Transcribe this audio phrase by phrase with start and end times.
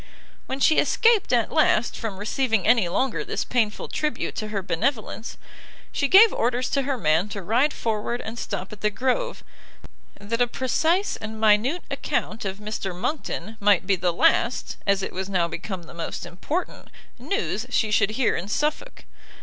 [0.47, 5.37] When she escaped, at last, from receiving any longer this painful tribute to her benevolence,
[5.91, 9.43] she gave orders to her man to ride forward and stop at the Grove,
[10.19, 15.13] that a precise and minute account of Mr Monckton, might be the last, as it
[15.13, 16.87] was now become the most important,
[17.19, 19.05] news she should hear in Suffolk.